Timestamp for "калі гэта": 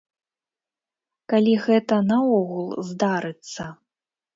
1.33-1.95